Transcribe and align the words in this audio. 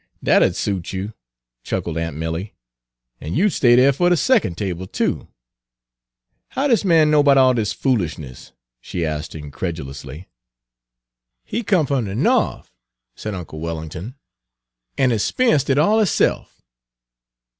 "Dat 0.23 0.41
'u'd 0.41 0.55
suit 0.55 0.93
you," 0.93 1.13
chuckled 1.63 1.95
aunt 1.95 2.15
Milly, 2.17 2.55
"an' 3.19 3.35
you 3.35 3.49
'd 3.49 3.53
stay 3.53 3.75
dere 3.75 3.93
fer 3.93 4.09
de 4.09 4.17
secon' 4.17 4.55
table, 4.55 4.87
too. 4.87 5.27
How 6.47 6.67
dis 6.67 6.83
man 6.83 7.11
know 7.11 7.21
'bout 7.21 7.37
all 7.37 7.53
dis 7.53 7.75
yer 7.75 7.81
foolis'ness?" 7.91 8.51
she 8.79 9.05
asked 9.05 9.35
incredulously. 9.35 10.27
Page 11.45 11.45
211 11.45 11.57
"He 11.59 11.63
come 11.63 11.85
f'm 11.85 12.05
de 12.05 12.15
Norf," 12.15 12.71
said 13.15 13.35
uncle 13.35 13.59
Wellington, 13.59 14.15
"an' 14.97 15.11
he 15.11 15.17
'speunced 15.19 15.69
it 15.69 15.77
all 15.77 15.99
hisse'f." 15.99 16.63